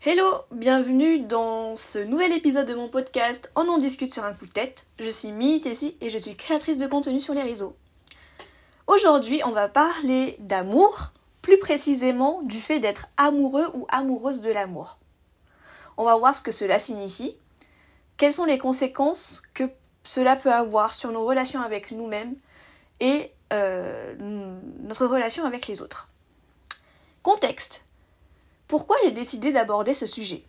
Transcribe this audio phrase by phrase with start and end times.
[0.00, 4.46] Hello, bienvenue dans ce nouvel épisode de mon podcast On en discute sur un coup
[4.46, 4.86] de tête.
[5.00, 7.74] Je suis Mimi Tessie et je suis créatrice de contenu sur les réseaux.
[8.86, 15.00] Aujourd'hui, on va parler d'amour, plus précisément du fait d'être amoureux ou amoureuse de l'amour.
[15.96, 17.36] On va voir ce que cela signifie,
[18.16, 19.64] quelles sont les conséquences que
[20.04, 22.36] cela peut avoir sur nos relations avec nous-mêmes
[23.00, 24.14] et euh,
[24.78, 26.08] notre relation avec les autres.
[27.24, 27.82] Contexte.
[28.68, 30.44] Pourquoi j'ai décidé d'aborder ce sujet?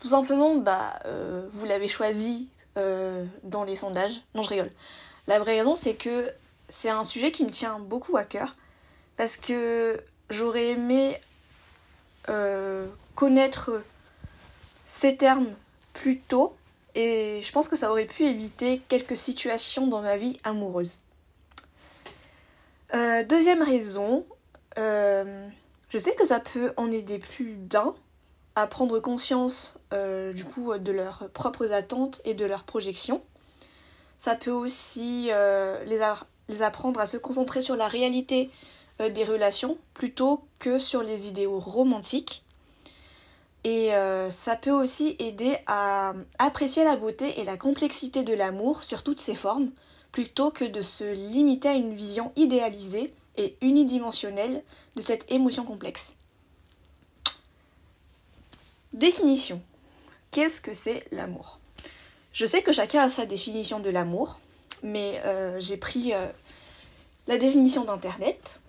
[0.00, 4.14] Tout simplement, bah, euh, vous l'avez choisi euh, dans les sondages.
[4.34, 4.70] Non, je rigole.
[5.26, 6.32] La vraie raison, c'est que
[6.68, 8.54] c'est un sujet qui me tient beaucoup à cœur
[9.16, 11.20] parce que j'aurais aimé
[13.14, 13.82] connaître
[14.86, 15.48] ces termes
[15.94, 16.54] plus tôt
[16.94, 20.98] et je pense que ça aurait pu éviter quelques situations dans ma vie amoureuse.
[22.94, 24.26] Euh, deuxième raison,
[24.78, 25.48] euh,
[25.88, 27.94] je sais que ça peut en aider plus d'un
[28.54, 33.22] à prendre conscience euh, du coup de leurs propres attentes et de leurs projections.
[34.18, 35.30] Ça peut aussi
[35.86, 36.00] les,
[36.48, 38.50] les, apprendre à se concentrer sur la réalité
[38.98, 42.42] des relations plutôt que sur les idéaux romantiques.
[43.62, 43.90] Et
[44.30, 49.20] ça peut aussi aider à apprécier la beauté et la complexité de l'amour sur toutes
[49.20, 49.70] ses formes,
[50.10, 54.62] plutôt que de se limiter à une vision idéalisée et unidimensionnelle
[54.96, 56.12] de cette émotion complexe.
[58.92, 59.62] Définition.
[60.30, 61.58] Qu'est-ce que c'est l'amour?
[62.32, 64.38] Je sais que chacun a sa définition de l'amour,
[64.82, 66.28] mais euh, j'ai pris euh,
[67.26, 68.60] la définition d'Internet.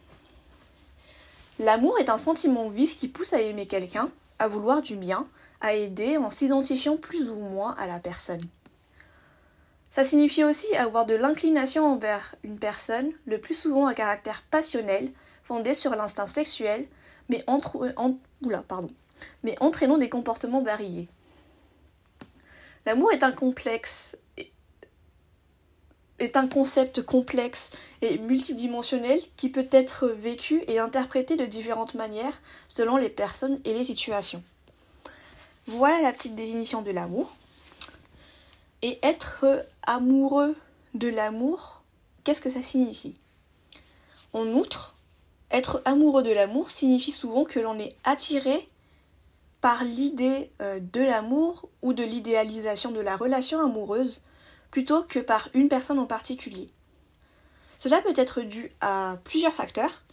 [1.60, 4.10] L'amour est un sentiment vif qui pousse à aimer quelqu'un,
[4.40, 5.28] à vouloir du bien,
[5.62, 8.46] à aider en s'identifiant plus ou moins à la personne.
[10.00, 15.12] Ça signifie aussi avoir de l'inclination envers une personne, le plus souvent à caractère passionnel,
[15.44, 16.88] fondé sur l'instinct sexuel,
[17.28, 18.18] mais, entraînant
[19.98, 21.10] des comportements variés.
[22.86, 24.16] L'amour est un complexe
[26.20, 27.72] est un concept complexe
[28.02, 33.74] et multidimensionnel qui peut être vécu et interprété de différentes manières selon les personnes et
[33.74, 34.44] les situations.
[35.68, 37.36] Voilà la petite définition de l'amour.
[38.82, 39.46] Et être
[39.84, 40.56] amoureux
[40.94, 41.82] de l'amour,
[42.24, 43.16] qu'est-ce que ça signifie?
[44.34, 44.96] En outre,
[45.52, 48.70] être amoureux de l'amour signifie souvent que l'on est attiré
[49.62, 54.22] par l'idée euh, de l'amour ou de l'idéalisation de la relation amoureuse
[54.72, 56.70] plutôt que par une personne en particulier.
[57.78, 60.04] Cela peut être dû à plusieurs facteurs,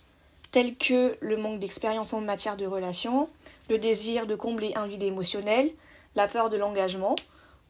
[0.51, 3.29] tels que le manque d'expérience en matière de relation,
[3.69, 5.71] le désir de combler un vide émotionnel,
[6.15, 7.17] la peur de l'engagement,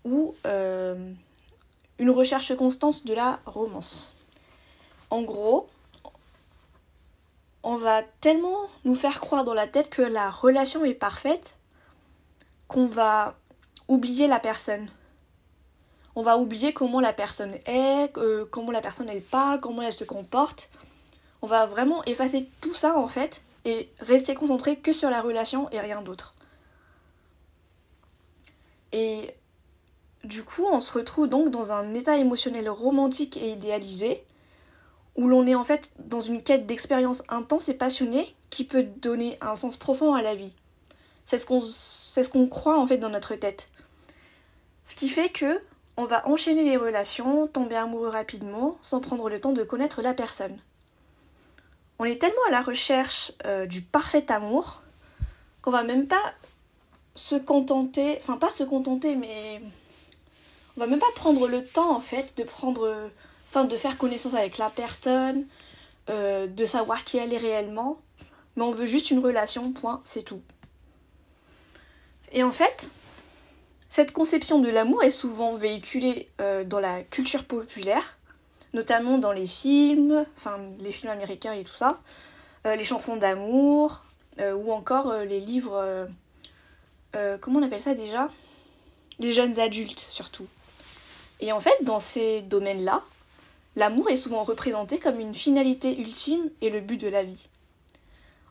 [0.06, 1.12] ou euh,
[1.98, 4.14] une recherche constante de la romance.
[5.10, 5.68] En gros,
[7.64, 11.56] on va tellement nous faire croire dans la tête que la relation est parfaite
[12.68, 13.36] qu'on va
[13.88, 14.88] oublier la personne.
[16.14, 19.92] On va oublier comment la personne est, euh, comment la personne elle parle, comment elle
[19.92, 20.70] se comporte.
[21.42, 25.68] On va vraiment effacer tout ça en fait et rester concentré que sur la relation
[25.70, 26.34] et rien d'autre.
[28.92, 29.34] Et
[30.26, 34.24] du coup, on se retrouve donc dans un état émotionnel romantique et idéalisé,
[35.16, 39.36] où l'on est en fait dans une quête d'expérience intense et passionnée qui peut donner
[39.40, 40.54] un sens profond à la vie.
[41.24, 43.68] C'est ce qu'on croit en fait dans notre tête.
[44.84, 45.60] Ce qui fait que
[45.96, 50.12] on va enchaîner les relations, tomber amoureux rapidement, sans prendre le temps de connaître la
[50.12, 50.58] personne.
[51.98, 54.82] On est tellement à la recherche euh, du parfait amour
[55.62, 56.34] qu'on va même pas
[57.14, 59.62] se contenter, enfin pas se contenter, mais
[60.76, 63.10] on va même pas prendre le temps en fait de prendre
[63.48, 65.46] enfin de faire connaissance avec la personne
[66.10, 67.98] euh, de savoir qui elle est réellement.
[68.56, 70.42] Mais on veut juste une relation point c'est tout.
[72.32, 72.90] Et en fait
[73.88, 78.18] cette conception de l'amour est souvent véhiculée euh, dans la culture populaire
[78.74, 82.00] notamment dans les films enfin les films américains et tout ça
[82.66, 84.02] euh, les chansons d'amour
[84.38, 86.06] ou encore les livres
[87.40, 88.30] comment on appelle ça déjà?
[89.18, 90.46] Les jeunes adultes surtout
[91.40, 93.02] et en fait, dans ces domaines-là,
[93.76, 97.48] l'amour est souvent représenté comme une finalité ultime et le but de la vie.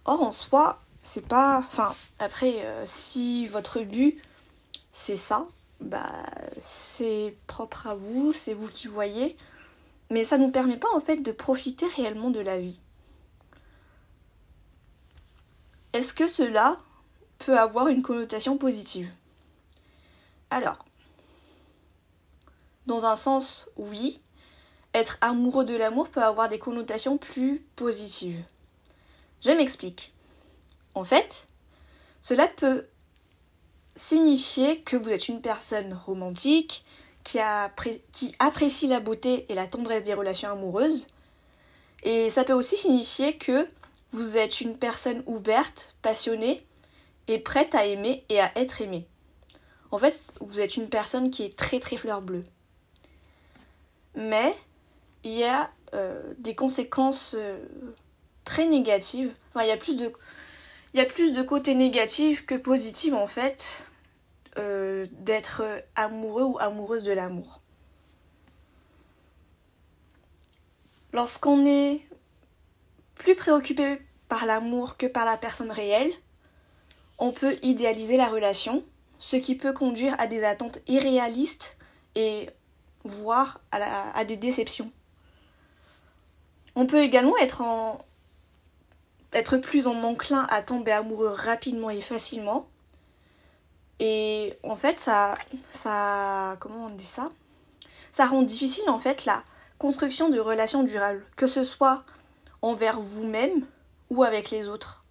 [0.06, 1.64] Or, en soi, c'est pas.
[1.68, 4.22] Enfin, après, euh, si votre but
[4.94, 5.46] c'est ça,
[5.82, 6.24] bah,
[6.58, 9.36] c'est propre à vous, c'est vous qui voyez.
[10.10, 12.82] Mais ça ne nous permet pas en fait de profiter réellement de la vie.
[15.94, 16.78] Est-ce que cela
[17.40, 19.12] peut avoir une connotation positive?
[20.50, 20.86] Alors,
[22.86, 24.22] dans un sens, oui,
[24.94, 28.42] être amoureux de l'amour peut avoir des connotations plus positives.
[29.44, 30.14] Je m'explique.
[30.94, 31.48] En fait,
[32.22, 32.86] cela peut
[33.96, 36.84] signifier que vous êtes une personne romantique,
[37.26, 37.40] qui,
[38.40, 41.08] apprécie la beauté et la tendresse des relations amoureuses.
[42.04, 43.68] Et ça peut aussi signifier que
[44.12, 46.66] vous êtes une personne ouverte, passionnée
[47.28, 49.08] et prête à aimer et à être aimée.
[49.92, 52.44] En fait, vous êtes une personne qui est très très fleur bleue.
[54.16, 54.56] Mais
[55.24, 57.58] il y a euh, des conséquences euh,
[58.44, 59.34] très négatives.
[59.50, 60.12] Enfin, il y a plus de,
[60.94, 63.86] il y côtés négatifs que positifs en fait
[64.58, 65.64] euh, d'être
[65.96, 67.60] amoureux ou amoureuse de l'amour.
[71.12, 72.02] Lorsqu'on est
[73.16, 76.12] plus préoccupé par l'amour que par la personne réelle,
[77.18, 78.84] on peut idéaliser la relation,
[79.20, 81.78] ce qui peut conduire à des attentes irréalistes
[82.16, 82.50] et
[83.06, 84.92] voire à, des déceptions.
[86.76, 88.00] On peut également être en,
[89.32, 92.68] être plus en enclin à tomber amoureux rapidement et facilement.
[94.00, 95.36] Et en fait, ça,
[95.70, 97.30] ça, comment on dit ça?
[98.12, 99.44] Ça rend difficile en fait la
[99.78, 102.04] construction de relations durables, que ce soit
[102.62, 103.66] envers vous-même
[104.10, 105.02] ou avec les autres.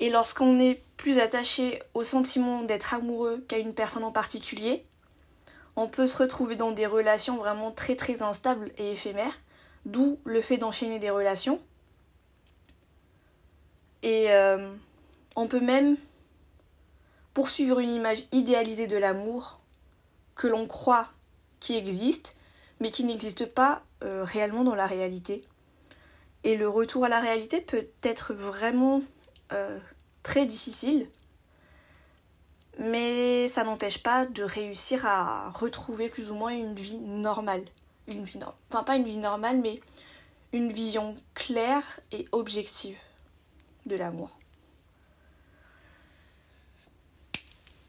[0.00, 4.84] Et lorsqu'on est plus attaché au sentiment d'être amoureux qu'à une personne en particulier,
[5.76, 9.40] on peut se retrouver dans des relations vraiment très très instables et éphémères,
[9.86, 11.60] d'où le fait d'enchaîner des relations
[14.04, 14.70] et euh,
[15.34, 15.96] on peut même
[17.32, 19.60] poursuivre une image idéalisée de l'amour
[20.36, 21.08] que l'on croit
[21.58, 22.36] qui existe,
[22.80, 25.42] mais qui n'existe pas euh, réellement dans la réalité.
[26.44, 29.02] Et le retour à la réalité peut être vraiment
[29.52, 29.80] euh,
[30.22, 31.08] très difficile,
[32.78, 37.64] mais ça n'empêche pas de réussir à retrouver plus ou moins une vie normale.
[38.70, 39.80] Enfin pas une vie normale, mais
[40.52, 42.98] une vision claire et objective
[43.86, 44.38] de l'amour.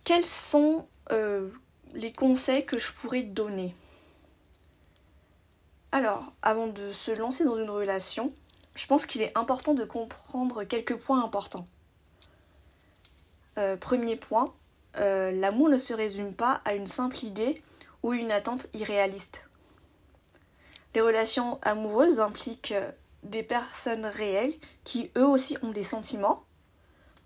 [0.04, 1.50] Quels sont euh,
[1.94, 3.76] les conseils que je pourrais donner?
[5.92, 8.34] Alors, avant de se lancer dans une relation,
[8.76, 11.68] je pense qu'il est important de comprendre quelques points importants.
[13.58, 14.54] Euh, premier point,
[15.00, 17.62] euh, l'amour ne se résume pas à une simple idée
[18.04, 19.48] ou une attente irréaliste.
[20.94, 22.76] Les relations amoureuses impliquent
[23.24, 24.54] des personnes réelles
[24.84, 26.44] qui eux aussi ont des sentiments,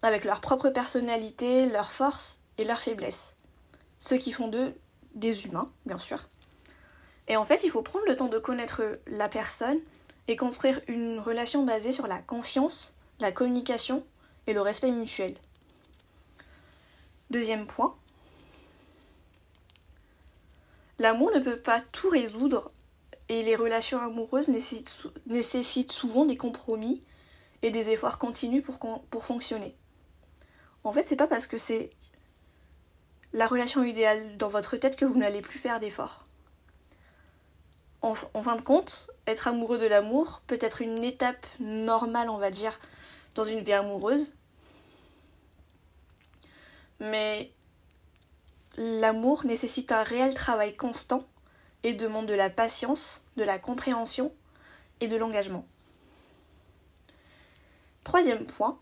[0.01, 3.35] avec leur propre personnalité, leurs forces et leurs faiblesses.
[3.99, 4.73] Ce qui font d'eux
[5.13, 6.19] des humains, bien sûr.
[7.27, 9.79] Et en fait, il faut prendre le temps de connaître la personne
[10.27, 14.03] et construire une relation basée sur la confiance, la communication
[14.47, 15.35] et le respect mutuel.
[17.29, 17.95] Deuxième point.
[20.97, 22.71] L'amour ne peut pas tout résoudre
[23.29, 27.01] et les relations amoureuses nécessitent, souvent des compromis
[27.61, 29.75] et des efforts continus pour, fonctionner.
[30.83, 31.91] En fait, c'est pas parce que c'est
[33.31, 36.23] la relation idéale dans votre tête que vous n'allez plus faire d'efforts.
[38.01, 42.49] En, fin de compte, être amoureux de l'amour peut être une étape normale, on va
[42.49, 42.79] dire,
[43.35, 44.33] dans une vie amoureuse.
[46.99, 47.51] Mais
[48.77, 51.23] l'amour nécessite un réel travail constant
[51.83, 54.31] et demande de la patience, de la compréhension
[54.99, 55.65] et de l'engagement.
[58.03, 58.79] Troisième point,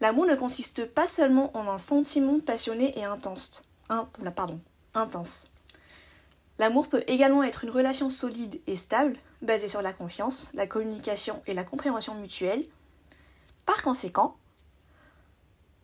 [0.00, 3.62] l'amour ne consiste pas seulement en un sentiment passionné et intense.
[4.94, 5.50] intense.
[6.58, 11.42] L'amour peut également être une relation solide et stable, basée sur la confiance, la communication
[11.46, 12.66] et la compréhension mutuelle.
[13.66, 14.36] Par conséquent,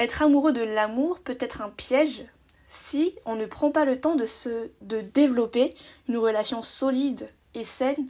[0.02, 2.24] être amoureux de l'amour peut être un piège
[2.68, 5.74] si on ne prend pas le temps de, se, de développer
[6.08, 8.08] une relation solide et saine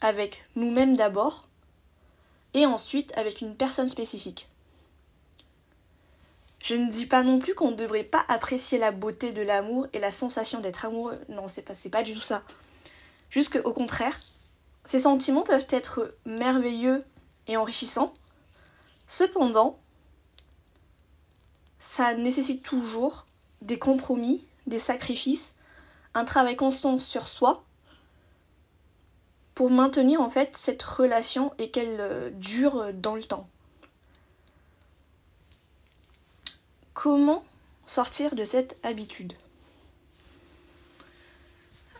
[0.00, 1.48] avec nous-mêmes d'abord
[2.52, 4.48] et ensuite avec une personne spécifique.
[6.60, 9.86] Je ne dis pas non plus qu'on ne devrait pas apprécier la beauté de l'amour
[9.92, 11.18] et la sensation d'être amoureux.
[11.28, 12.42] Non, c'est pas, pas du tout ça.
[13.28, 14.18] Juste qu'au contraire,
[14.84, 17.00] ces sentiments peuvent être merveilleux
[17.48, 18.14] et enrichissants.
[19.08, 19.78] Cependant,
[21.84, 23.26] ça nécessite toujours
[23.60, 25.54] des compromis, des sacrifices,
[26.14, 27.62] un travail constant sur soi
[29.54, 33.46] pour maintenir en fait cette relation et qu'elle euh, dure dans le temps.
[36.94, 37.44] Comment
[37.84, 39.34] sortir de cette habitude?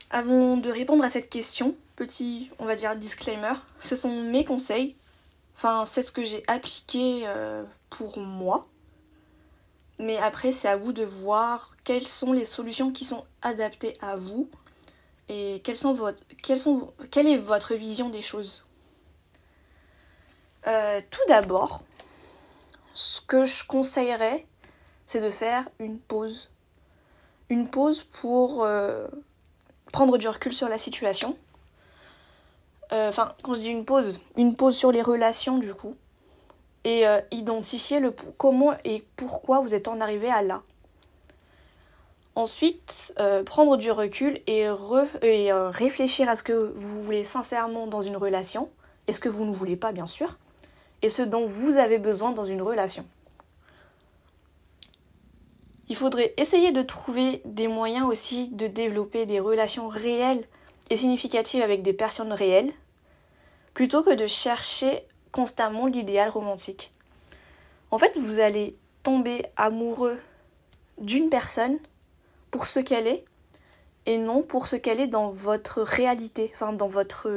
[0.08, 4.96] Avant de répondre à cette question, petit, on va dire, disclaimer, ce sont mes conseils.
[5.56, 8.66] Enfin, c'est ce que j'ai appliqué euh, pour moi.
[9.98, 14.16] Mais après, c'est à vous de voir quelles sont les solutions qui sont adaptées à
[14.16, 14.48] vous
[15.28, 16.20] et quelles sont votre,
[16.56, 18.66] sont, quelle est votre vision des choses.
[20.66, 21.82] Euh, tout d'abord,
[22.94, 24.46] ce que je conseillerais,
[25.06, 26.50] c'est de faire une pause.
[27.48, 29.06] Une pause pour euh,
[29.92, 31.36] prendre du recul sur la situation.
[32.92, 35.96] Euh, enfin, quand je dis une pause, une pause sur les relations du coup.
[36.84, 40.62] Et euh, identifier le comment et pourquoi vous êtes en arrivé à là.
[42.36, 43.14] Ensuite,
[43.46, 44.66] prendre du recul et,
[45.22, 48.68] et réfléchir à ce que vous voulez sincèrement dans une relation,
[49.06, 50.36] et ce que vous ne voulez pas bien sûr,
[51.02, 53.06] et ce dont vous avez besoin dans une relation.
[55.88, 60.44] Il faudrait essayer de trouver des moyens aussi de développer des relations réelles
[60.90, 62.72] et significatives avec des personnes réelles,
[63.74, 66.92] plutôt que de chercher constamment l'idéal romantique.
[67.90, 70.16] En fait, vous allez tomber amoureux
[70.98, 71.76] d'une personne
[72.52, 73.24] pour ce qu'elle est
[74.06, 77.28] et non pour ce qu'elle est dans votre réalité, enfin dans votre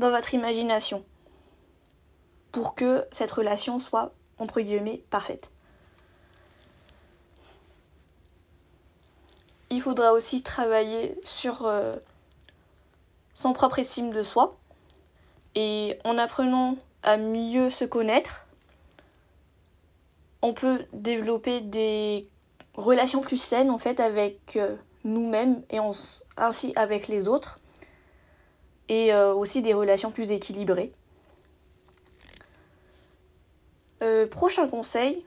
[0.00, 1.04] dans votre imagination
[2.50, 5.52] pour que cette relation soit entre guillemets parfaite.
[9.70, 11.94] Il faudra aussi travailler sur euh,
[13.34, 14.56] son propre estime de soi.
[15.54, 18.46] Et en apprenant à mieux se connaître,
[20.40, 22.28] on peut développer des
[22.74, 24.72] relations plus saines en fait avec euh,
[25.04, 25.78] nous-mêmes et
[26.36, 27.58] ainsi avec les autres.
[28.88, 30.92] Et euh, aussi des relations plus équilibrées.
[34.30, 35.24] prochain conseil,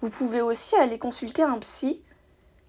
[0.00, 2.02] vous pouvez aussi aller consulter un psy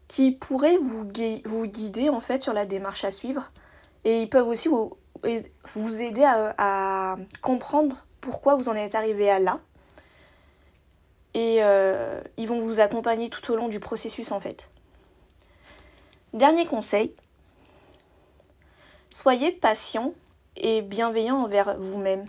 [0.07, 1.07] qui pourraient vous,
[1.45, 3.47] vous guider en fait sur la démarche à suivre
[4.05, 4.97] et ils peuvent aussi vous,
[5.75, 9.59] vous aider à, comprendre pourquoi vous en êtes arrivé à là
[11.33, 14.69] et euh, ils vont vous accompagner tout au long du processus en fait.
[16.33, 17.13] Dernier conseil,
[19.11, 20.13] soyez patient
[20.55, 22.25] et bienveillant envers vous-même.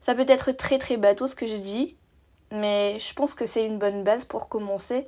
[0.00, 1.96] Ça peut être très très bateau ce que je dis,
[2.50, 5.06] mais je pense que c'est une bonne base pour commencer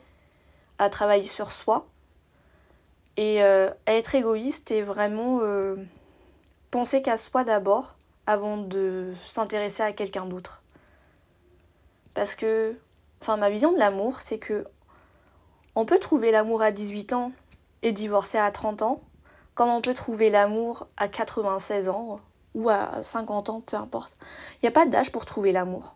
[0.78, 1.86] à travailler sur soi
[3.16, 5.76] et euh, à être égoïste et vraiment euh,
[6.74, 7.94] penser qu'à soi d'abord
[8.26, 10.64] avant de s'intéresser à quelqu'un d'autre.
[12.14, 12.76] Parce que,
[13.20, 14.64] enfin, ma vision de l'amour, c'est que
[15.76, 17.30] on peut trouver l'amour à 18 ans
[17.82, 19.02] et divorcer à 30 ans,
[19.54, 22.18] comme on peut trouver l'amour à 96 ans
[22.56, 24.14] ou à 50 ans, peu importe.
[24.54, 25.94] Il n'y a pas d'âge pour trouver l'amour.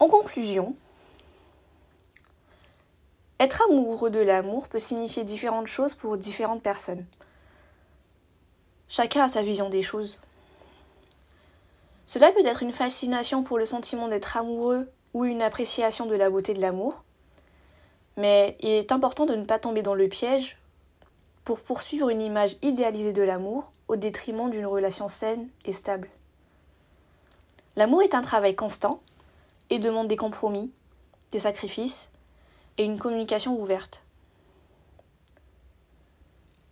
[0.00, 0.74] En conclusion,
[3.38, 7.06] être amoureux de l'amour peut signifier différentes choses pour différentes personnes.
[8.88, 10.20] Chacun a sa vision des choses.
[12.06, 16.30] Cela peut être une fascination pour le sentiment d'être amoureux ou une appréciation de la
[16.30, 17.04] beauté de l'amour,
[18.16, 20.58] mais il est important de ne pas tomber dans le piège
[21.44, 26.08] pour poursuivre une image idéalisée de l'amour au détriment d'une relation saine et stable.
[27.76, 29.00] L'amour est un travail constant
[29.70, 30.70] et demande des compromis,
[31.32, 32.08] des sacrifices,
[32.78, 34.02] et une communication ouverte.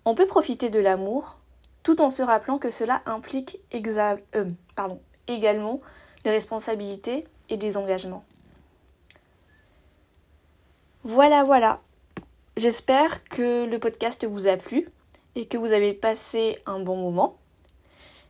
[0.05, 1.37] On peut profiter de l'amour
[1.83, 4.49] tout en se rappelant que cela implique euh,
[5.27, 5.79] également
[6.25, 8.25] des responsabilités et des engagements.
[11.05, 11.81] Voilà, voilà.
[12.57, 14.89] J'espère que le podcast vous a plu
[15.35, 17.39] et que vous avez passé un bon moment.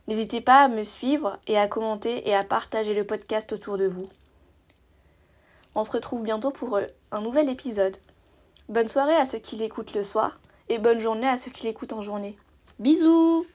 [0.07, 3.87] N'hésitez pas à me suivre et à commenter et à partager le podcast autour de
[3.87, 4.05] vous.
[5.75, 7.97] On se retrouve bientôt pour euh, un nouvel épisode.
[8.69, 10.35] Bonne soirée à ceux qui l'écoutent le soir
[10.69, 12.37] et bonne journée à ceux qui l'écoutent en journée.
[12.79, 13.45] Bisous